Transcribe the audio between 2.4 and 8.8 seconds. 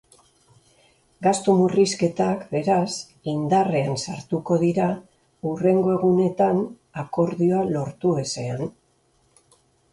beraz, indarrean sartuko dira hurrengo egunetan akordioa lortu ezean.